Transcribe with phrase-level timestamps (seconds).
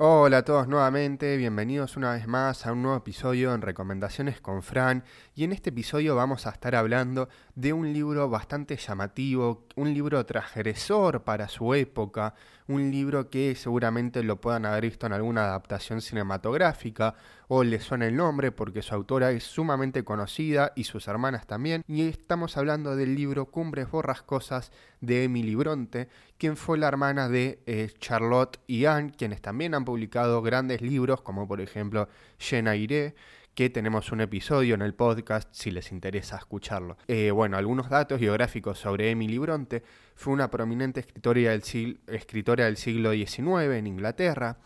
[0.00, 4.62] Hola a todos nuevamente, bienvenidos una vez más a un nuevo episodio en Recomendaciones con
[4.62, 5.02] Fran.
[5.34, 10.24] Y en este episodio vamos a estar hablando de un libro bastante llamativo, un libro
[10.24, 12.34] transgresor para su época,
[12.68, 17.16] un libro que seguramente lo puedan haber visto en alguna adaptación cinematográfica
[17.48, 21.82] o le suena el nombre porque su autora es sumamente conocida y sus hermanas también.
[21.88, 24.70] Y estamos hablando del libro Cumbres Borrascosas
[25.00, 29.84] de Emily Bronte, quien fue la hermana de eh, Charlotte y Anne, quienes también han
[29.84, 33.14] publicado grandes libros como por ejemplo Jane Eyre,
[33.54, 36.96] que tenemos un episodio en el podcast si les interesa escucharlo.
[37.08, 39.82] Eh, bueno, algunos datos biográficos sobre Emily Bronte.
[40.14, 44.58] Fue una prominente escritora del siglo XIX en Inglaterra.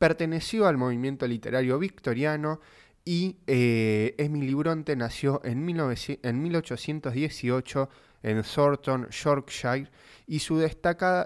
[0.00, 2.58] Perteneció al movimiento literario victoriano
[3.04, 7.90] y eh, Emily Bronte nació en, en 1818
[8.22, 9.90] en Thornton, Yorkshire,
[10.26, 10.66] y, su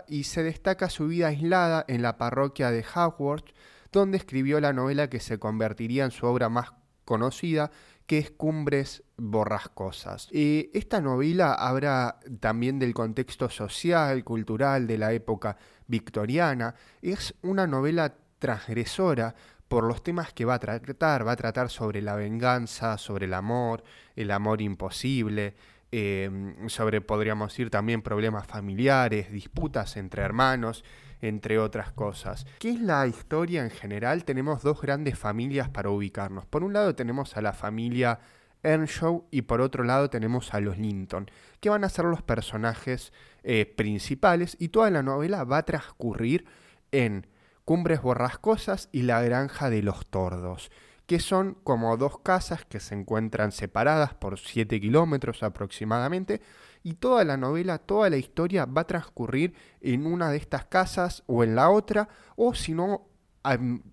[0.09, 3.55] y se destaca su vida aislada en la parroquia de Haworth,
[3.93, 6.73] donde escribió la novela que se convertiría en su obra más
[7.05, 7.71] conocida,
[8.09, 10.27] que es Cumbres Borrascosas.
[10.33, 16.75] y esta novela habla también del contexto social, cultural de la época victoriana.
[17.03, 19.35] Es una novela transgresora
[19.69, 21.27] por los temas que va a tratar.
[21.27, 23.83] Va a tratar sobre la venganza, sobre el amor,
[24.17, 25.55] el amor imposible,
[25.91, 30.85] em, sobre, podríamos decir, también problemas familiares, disputas entre hermanos
[31.23, 32.47] entre otras cosas.
[32.59, 34.25] ¿Qué es la historia en general?
[34.25, 36.45] Tenemos dos grandes familias para ubicarnos.
[36.45, 38.19] Por un lado tenemos a la familia
[38.63, 43.11] Earnshaw y por otro lado tenemos a los Linton, que van a ser los personajes
[43.43, 46.45] eh, principales y toda la novela va a transcurrir
[46.93, 47.27] en
[47.65, 50.71] Cumbres Borrascosas y la Granja de los Tordos,
[51.07, 56.41] que son como dos casas que se encuentran separadas por 7 kilómetros aproximadamente
[56.83, 61.23] y toda la novela, toda la historia va a transcurrir en una de estas casas
[61.27, 63.09] o en la otra, o si no,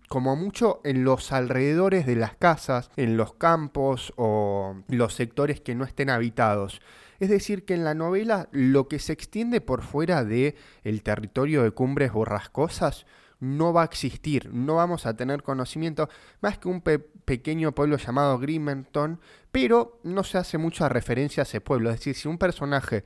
[0.09, 5.75] como mucho en los alrededores de las casas, en los campos o los sectores que
[5.75, 6.81] no estén habitados.
[7.21, 11.63] Es decir, que en la novela lo que se extiende por fuera de el territorio
[11.63, 13.05] de cumbres borrascosas
[13.41, 16.07] no va a existir, no vamos a tener conocimiento
[16.41, 19.19] más que un pequeño pueblo llamado Grimenton,
[19.51, 21.89] pero no se hace mucha referencia a ese pueblo.
[21.89, 23.03] Es decir, si un personaje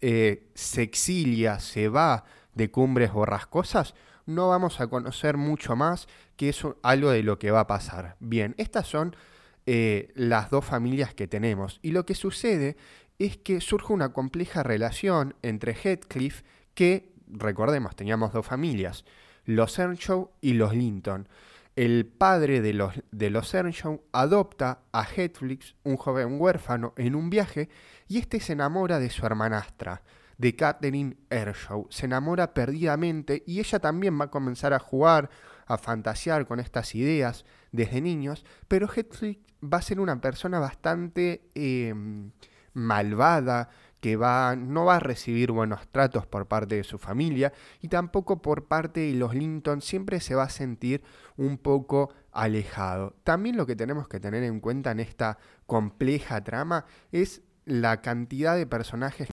[0.00, 3.94] eh, se exilia, se va de cumbres borrascosas,
[4.24, 6.06] no vamos a conocer mucho más
[6.36, 8.16] que eso, algo de lo que va a pasar.
[8.20, 9.16] Bien, estas son
[9.66, 11.80] eh, las dos familias que tenemos.
[11.82, 12.76] Y lo que sucede
[13.18, 16.42] es que surge una compleja relación entre Heathcliff,
[16.74, 19.04] que, recordemos, teníamos dos familias,
[19.44, 21.28] los Earnshaw y los Linton.
[21.74, 27.30] El padre de los, de los Earnshaw adopta a Heathcliff, un joven huérfano, en un
[27.30, 27.70] viaje
[28.08, 30.02] y este se enamora de su hermanastra,
[30.36, 31.86] de Catherine Earnshaw.
[31.88, 35.30] Se enamora perdidamente y ella también va a comenzar a jugar,
[35.66, 41.48] a fantasear con estas ideas desde niños, pero Heathcliff va a ser una persona bastante
[41.54, 42.32] em,
[42.74, 43.68] malvada,
[44.00, 48.42] que va, no va a recibir buenos tratos por parte de su familia y tampoco
[48.42, 51.04] por parte de los Linton siempre se va a sentir
[51.36, 53.14] un poco alejado.
[53.22, 58.56] También lo que tenemos que tener en cuenta en esta compleja trama es la cantidad
[58.56, 59.28] de personajes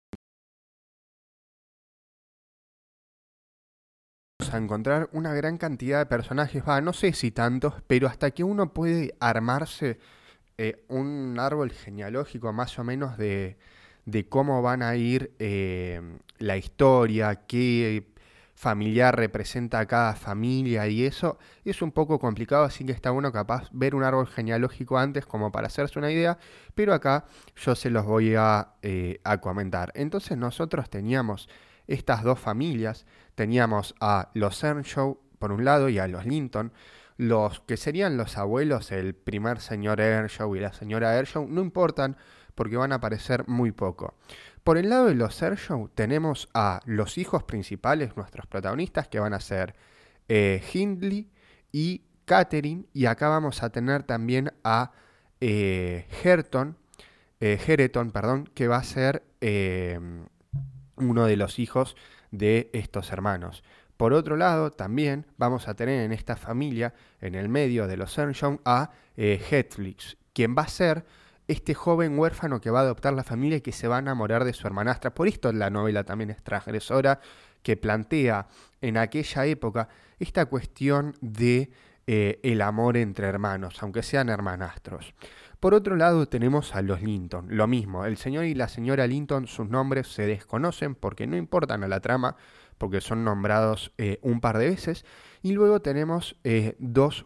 [4.53, 8.43] a encontrar una gran cantidad de personajes, va, no sé si tantos, pero hasta que
[8.43, 9.99] uno puede armarse
[10.61, 13.55] eh, un árbol genealógico más o menos de,
[14.03, 16.01] de cómo van a ir eh,
[16.37, 18.03] la historia, qué
[18.55, 23.31] familiar representa a cada familia y eso es un poco complicado, así que está bueno
[23.31, 26.37] capaz ver un árbol genealógico antes como para hacerse una idea,
[26.75, 27.23] pero acá
[27.55, 29.93] yo se los voy a, eh, a comentar.
[29.95, 31.47] Entonces nosotros teníamos
[31.87, 36.73] estas dos familias, teníamos a los Earnshaw por un lado y a los Linton,
[37.19, 42.15] los que serían los abuelos, el primer señor Earnshaw y la señora Earnshaw, no importan
[42.55, 44.15] porque van a aparecer muy poco.
[44.63, 49.33] Por el lado de los Sershow tenemos a los hijos principales, nuestros protagonistas, que van
[49.33, 49.75] a ser
[50.29, 51.29] eh, Hindley
[51.73, 54.93] y Catherine, y acá vamos a tener también a
[55.41, 56.77] eh, Herton,
[57.41, 60.25] eh, perdón, que va a ser em,
[60.95, 61.97] uno de los hijos
[62.31, 63.61] de estos hermanos.
[63.99, 68.13] Por otro lado, también vamos a tener en esta familia, en el medio de los
[68.13, 71.03] Sershow, a Hetflix, quien va a ser
[71.49, 74.45] este joven huérfano que va a adoptar la familia y que se va a enamorar
[74.45, 75.13] de su hermanastra.
[75.13, 77.19] Por esto la novela también es transgresora,
[77.61, 78.47] que plantea
[78.79, 81.69] en aquella época esta cuestión de
[82.07, 85.13] eh, el amor entre hermanos, aunque sean hermanastros.
[85.59, 89.45] Por otro lado tenemos a los Linton, lo mismo, el señor y la señora Linton,
[89.45, 92.37] sus nombres se desconocen porque no importan a la trama,
[92.79, 95.05] porque son nombrados eh, un par de veces.
[95.43, 97.25] Y luego tenemos eh, dos,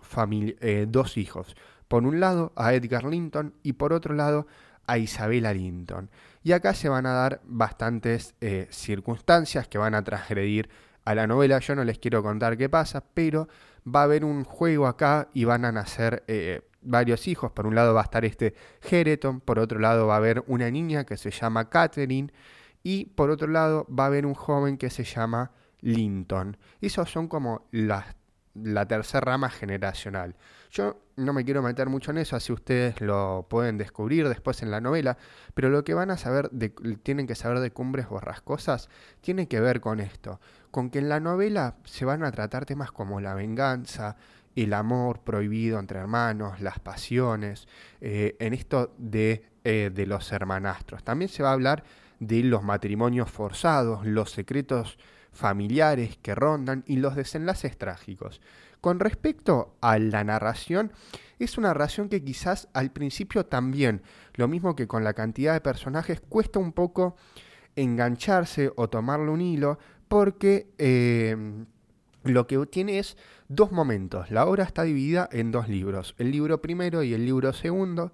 [0.87, 1.55] dos hijos.
[1.87, 4.47] Por un lado a Edgar Linton y por otro lado
[4.87, 6.09] a Isabella Linton.
[6.43, 8.35] Y acá se van a dar bastantes
[8.69, 10.69] circunstancias que van a transgredir
[11.05, 11.59] a la novela.
[11.59, 13.47] Yo no les quiero contar qué pasa, pero
[13.87, 16.23] va a haber un juego acá y van a nacer
[16.81, 17.51] varios hijos.
[17.51, 20.69] Por un lado va a estar este Jereton, por otro lado va a haber una
[20.69, 22.31] niña que se llama Catherine
[22.83, 26.57] y por otro lado va a haber un joven que se llama Linton.
[26.81, 28.05] Esos son como la
[28.87, 30.35] tercera rama generacional.
[30.69, 34.71] Yo no me quiero meter mucho en eso, así ustedes lo pueden descubrir después en
[34.71, 35.17] la novela,
[35.53, 36.49] pero lo que van a saber,
[37.03, 38.89] tienen que saber de Cumbres Borrascosas,
[39.21, 40.39] tiene que ver con esto,
[40.71, 44.17] con que en la novela se van a tratar temas como la venganza,
[44.55, 47.67] el amor prohibido entre hermanos, las pasiones,
[48.01, 51.03] eh, en esto de, eh, de los hermanastros.
[51.03, 51.83] También se va a hablar
[52.27, 54.97] de los matrimonios forzados, los secretos
[55.31, 58.41] familiares que rondan y los desenlaces trágicos.
[58.81, 60.91] Con respecto a la narración,
[61.39, 64.01] es una narración que quizás al principio también,
[64.35, 67.15] lo mismo que con la cantidad de personajes, cuesta un poco
[67.75, 71.35] engancharse o tomarle un hilo, porque eh,
[72.23, 73.17] lo que tiene es
[73.47, 74.31] dos momentos.
[74.31, 78.13] La obra está dividida en dos libros, el libro primero y el libro segundo.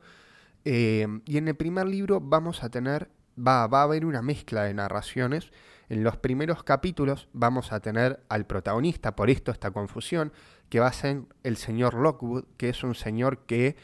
[0.65, 3.09] Eh, y en el primer libro vamos a tener,
[3.39, 5.51] va, a haber una mezcla de narraciones.
[5.89, 10.31] En los primeros capítulos vamos a tener al protagonista, por esto esta confusión,
[10.69, 13.75] que va a ser el señor Lockwood, que es un señor que,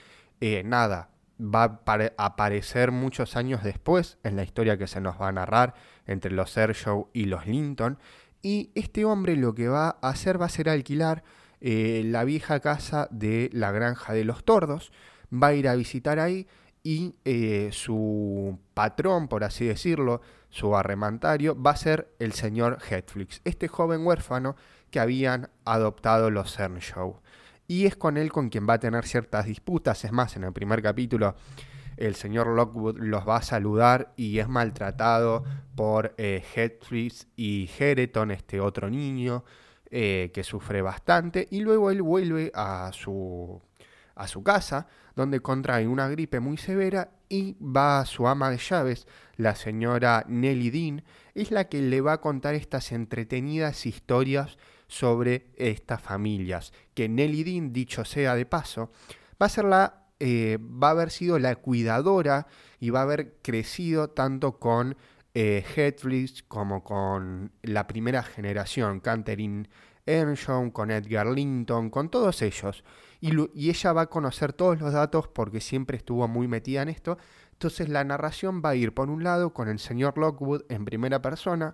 [0.42, 1.10] eh, nada,
[1.40, 5.74] va a aparecer muchos años después en la historia que se nos va a narrar
[6.06, 7.98] entre los Ershow y los Linton.
[8.42, 11.24] Y este hombre lo que va a hacer va a ser alquilar
[11.62, 14.92] eh, la vieja casa de la granja de los tordos,
[15.34, 16.48] va a ir a visitar ahí
[16.86, 20.22] y eh, su patrón, por así decirlo,
[20.52, 24.56] su arremantario, va a ser el señor Hetflix, este joven huérfano
[24.92, 27.18] que habían adoptado los Show.
[27.68, 30.54] Y es con él con quien va a tener ciertas disputas, es más, en el
[30.54, 31.36] primer capítulo
[31.98, 35.44] el señor Lockwood los va a saludar y es maltratado
[35.76, 36.44] por eh,
[37.36, 39.44] y Jereton, este otro niño.
[39.92, 43.62] Eh, que sufre bastante, y luego él vuelve a su,
[44.16, 48.58] a su casa, donde contrae una gripe muy severa y va a su ama de
[48.58, 51.04] llaves, la señora Nelly Dean,
[51.34, 54.58] es la que le va a contar estas entretenidas historias
[54.88, 58.92] sobre estas familias, que Nelly Dean, dicho sea de paso,
[59.42, 62.48] va a ser la, eh, va a haber sido la cuidadora
[62.80, 64.96] y va a haber crecido tanto con
[65.34, 65.66] eh,
[66.48, 69.68] como con la primera generación, Catherine
[70.06, 72.86] Earnshaw, con Edgar Linton, con todos ellos.
[73.26, 77.18] Y, ella va a conocer todos los datos porque siempre estuvo muy metida en esto.
[77.54, 81.24] Entonces la narración va a ir por un lado con el señor Lockwood en primera
[81.24, 81.74] persona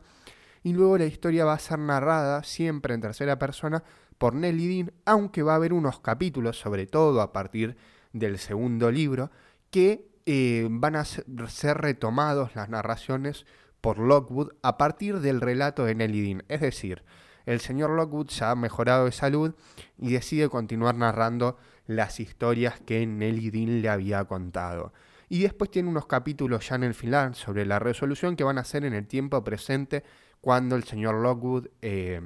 [0.63, 3.83] y luego la historia va a ser narrada siempre en tercera persona
[4.17, 7.75] por Nelly Dean, aunque va a haber unos capítulos, sobre todo a partir
[8.13, 9.31] del segundo libro,
[9.71, 13.45] que eh, van a ser retomados las narraciones
[13.81, 16.43] por Lockwood a partir del relato de Nelly Dean.
[16.47, 17.03] Es decir,
[17.45, 19.53] el señor Lockwood ya ha mejorado de salud
[19.97, 21.57] y decide continuar narrando
[21.87, 24.93] las historias que Nelly Dean le había contado.
[25.29, 28.63] Y después tiene unos capítulos ya en el final sobre la resolución que van a
[28.63, 30.03] ser en el tiempo presente
[30.41, 32.21] cuando el señor Lockwood eh,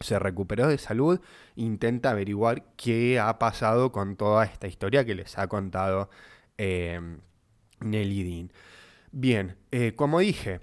[0.00, 1.20] se recuperó de salud,
[1.54, 6.10] intenta averiguar qué ha pasado con toda esta historia que les ha contado
[6.58, 7.00] eh,
[7.80, 8.52] Nelly Dean.
[9.12, 10.60] Bien, eh, como dije,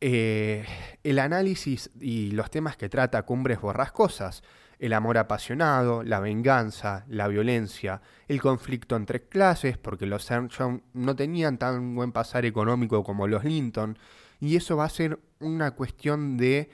[0.00, 0.64] eh,
[1.02, 4.42] el análisis y los temas que trata Cumbres Borrascosas,
[4.78, 11.16] el amor apasionado, la venganza, la violencia, el conflicto entre clases, porque los Armstrong no
[11.16, 13.98] tenían tan buen pasar económico como los Linton,
[14.38, 16.70] y eso va a ser una cuestión de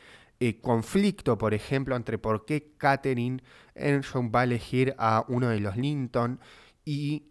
[0.60, 3.40] conflicto, por ejemplo, entre por qué Catherine
[3.76, 6.40] Armstrong va a elegir a uno de los Linton
[6.84, 7.22] y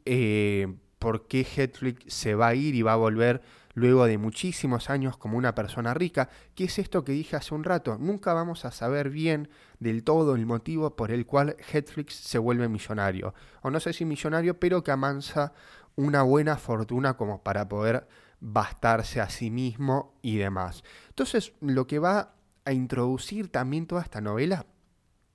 [1.00, 3.42] por qué Hetflick se va a ir y va a volver
[3.74, 6.30] luego de muchísimos años como una persona rica.
[6.56, 7.98] ¿Qué es esto que dije hace un rato?
[8.00, 9.50] Nunca vamos a saber bien
[9.80, 13.34] del todo el motivo por el cual Hetflix se vuelve millonario.
[13.62, 15.54] O no sé si millonario, pero que amansa
[15.96, 18.08] una buena fortuna como para poder
[18.40, 20.84] bastarse a sí mismo y demás.
[21.10, 22.34] Entonces, lo que va
[22.66, 24.66] a introducir también toda esta novela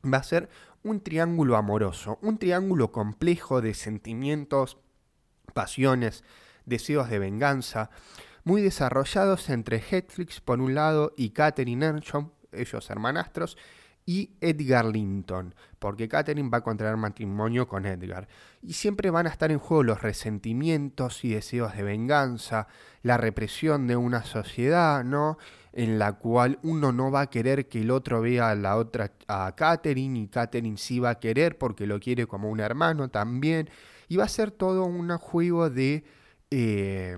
[0.05, 0.49] va a ser
[0.83, 4.79] un triángulo amoroso, un triángulo complejo de sentimientos
[5.53, 6.23] pasiones,
[6.67, 7.91] deseos de venganza,
[8.45, 13.57] muy desarrollados entre Hetflix por un lado y Catherine Earnshaw, ellos hermanastros,
[14.09, 18.29] y Edgar Linton, porque Catherine va a contraer matrimonio con Edgar.
[18.63, 22.69] Y siempre van a estar en juego los resentimientos y deseos de venganza,
[23.03, 25.39] la represión de una sociedad, ¿no?
[25.77, 29.13] en la cual uno no va a querer que el otro vea a la otra
[29.29, 33.69] a Catherine y Catherine sí va a querer porque lo quiere como un hermano también
[34.09, 36.03] y va a ser todo un juego de
[36.51, 37.17] eh,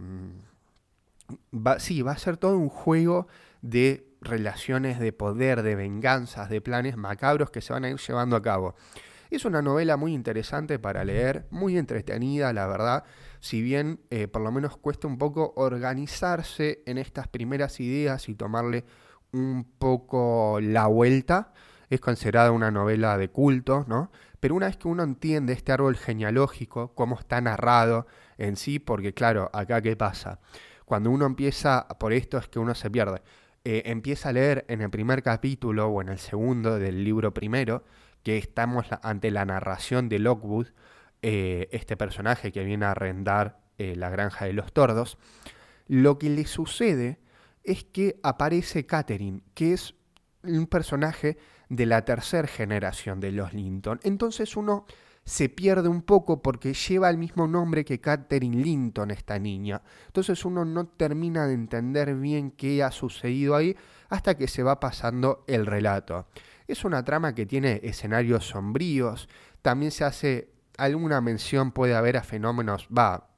[1.79, 3.29] sí va a ser todo un juego
[3.63, 8.37] de relaciones de poder, de venganzas, de planes macabros que se van a ir llevando
[8.37, 8.75] a cabo.
[9.31, 13.05] Es una novela muy interesante para leer, muy entretenida, la verdad,
[13.41, 18.35] si bien eh, por lo menos cuesta un poco organizarse en estas primeras ideas y
[18.35, 18.85] tomarle
[19.33, 21.53] un poco la vuelta,
[21.91, 24.11] es considerada una novela de culto, ¿no?
[24.41, 29.15] Pero una vez que uno entiende este árbol genealógico, cómo está narrado en sí, porque
[29.15, 30.39] claro, acá qué pasa.
[30.85, 33.23] Cuando uno empieza, por esto es que uno se pierde.
[33.65, 37.85] Eh, empieza a leer en el primer capítulo o en el segundo del libro primero,
[38.23, 40.69] que estamos ante la narración de Lockwood,
[41.23, 45.19] eh, este personaje que viene a arrendar eh, la granja de los tordos,
[45.89, 47.19] lo que le sucede
[47.65, 49.95] es que aparece Catherine, que es
[50.57, 51.37] un personaje
[51.69, 54.01] de la tercera generación de los Linton.
[54.03, 54.87] Entonces uno
[55.25, 59.83] se pierde un poco porque lleva el mismo nombre que Catherine Linton, esta niña.
[60.07, 63.77] Entonces uno no termina de entender bien qué ha sucedido ahí
[64.09, 66.29] hasta que se va pasando el relato.
[66.67, 69.29] Es una trama que tiene escenarios sombríos,
[69.61, 73.29] también se hace alguna mención puede haber a fenómenos, va,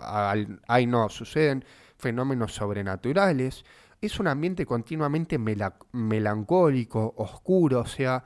[0.69, 1.64] ahí no suceden,
[1.97, 3.64] fenómenos sobrenaturales.
[4.00, 5.38] Es un ambiente continuamente
[5.92, 8.25] melancólico, oscuro, o sea,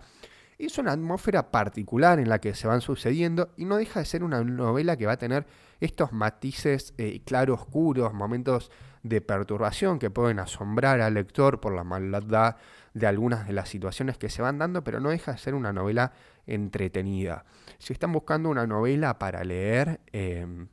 [0.56, 4.22] es una atmósfera particular en la que se van sucediendo y no deja de ser
[4.22, 5.46] una novela que va a tener
[5.80, 8.70] estos matices eh, claroscuros, momentos
[9.02, 12.56] de perturbación que pueden asombrar al lector por la maldad
[12.94, 15.72] de algunas de las situaciones que se van dando, pero no deja de ser una
[15.72, 16.12] novela
[16.46, 17.44] entretenida.
[17.78, 20.68] Si están buscando una novela para leer em,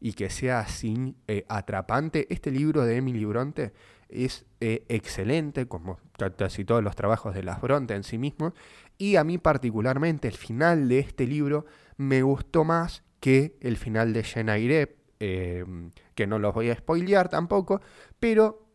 [0.00, 3.74] y que sea así eh, atrapante, este libro de Emily Bronte
[4.08, 5.98] es eh, excelente, como
[6.36, 8.52] casi todos los trabajos de las Bronte en sí mismos,
[8.98, 14.12] y a mí particularmente el final de este libro me gustó más que el final
[14.12, 17.80] de Jane em, que no los voy a spoilear tampoco,
[18.20, 18.66] pero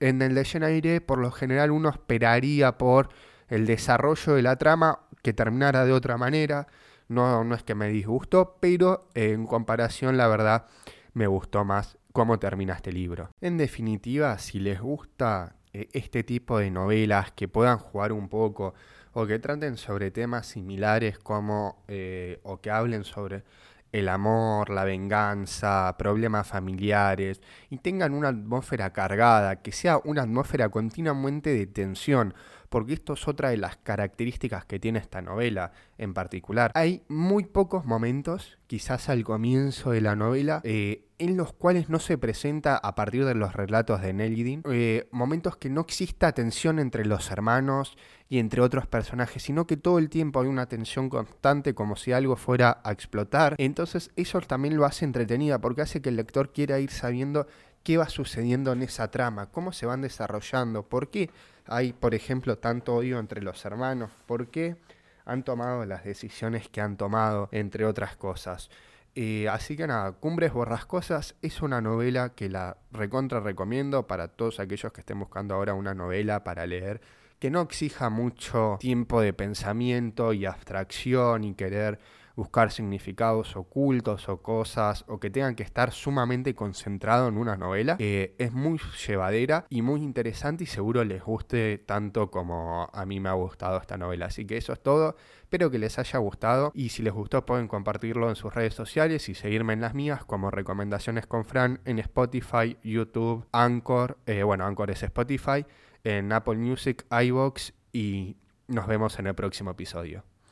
[0.00, 3.08] en el de Jane Eyre por lo general uno esperaría por
[3.48, 6.66] el desarrollo de la trama que terminara de otra manera.
[7.08, 10.66] No, no es que me disgustó, pero en comparación la verdad
[11.12, 13.30] me gustó más cómo termina este libro.
[13.40, 18.74] En definitiva, si les gusta eh, este tipo de novelas que puedan jugar un poco
[19.12, 23.44] o que traten sobre temas similares como eh, o que hablen sobre
[23.92, 30.68] el amor, la venganza, problemas familiares y tengan una atmósfera cargada, que sea una atmósfera
[30.68, 32.34] continuamente de tensión,
[32.68, 36.70] porque esto es otra de las características que tiene esta novela en particular.
[36.74, 41.98] Hay muy pocos momentos, quizás al comienzo de la novela, eh, en los cuales no
[41.98, 46.78] se presenta a partir de los relatos de Nelly eh, momentos que no exista tensión
[46.78, 47.96] entre los hermanos
[48.28, 52.12] y entre otros personajes, sino que todo el tiempo hay una tensión constante como si
[52.12, 53.56] algo fuera a explotar.
[53.58, 57.46] Entonces eso también lo hace entretenida porque hace que el lector quiera ir sabiendo
[57.88, 61.30] qué va sucediendo en esa trama, cómo se van desarrollando, por qué
[61.64, 64.76] hay, por ejemplo, tanto odio entre los hermanos, por qué
[65.24, 68.68] han tomado las decisiones que han tomado, entre otras cosas.
[69.14, 74.60] Eh, así que nada, Cumbres Borrascosas es una novela que la recontra recomiendo para todos
[74.60, 77.00] aquellos que estén buscando ahora una novela para leer
[77.38, 81.98] que no exija mucho tiempo de pensamiento y abstracción y querer
[82.38, 87.96] buscar significados ocultos o cosas o que tengan que estar sumamente concentrado en una novela.
[87.98, 93.28] es muy llevadera y muy interesante y seguro les guste tanto como a mí me
[93.28, 94.26] ha gustado esta novela.
[94.26, 95.16] Así que eso es todo.
[95.42, 99.28] Espero que les haya gustado y si les gustó pueden compartirlo en sus redes sociales
[99.28, 104.64] y seguirme en las mías como recomendaciones con Fran en Spotify, YouTube, Anchor, eh, bueno,
[104.64, 105.66] Anchor es Spotify,
[106.04, 108.36] en Apple Music, iBox y
[108.68, 110.27] nos vemos en el próximo episodio.